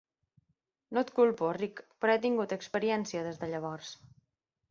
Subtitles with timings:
[0.97, 3.93] No et culpo, Rick, però he tingut experiència des de llavors.